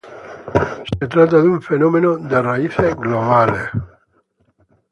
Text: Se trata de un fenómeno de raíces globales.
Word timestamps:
Se 0.99 1.07
trata 1.07 1.39
de 1.39 1.47
un 1.47 1.61
fenómeno 1.61 2.17
de 2.17 2.41
raíces 2.41 2.95
globales. 2.95 3.69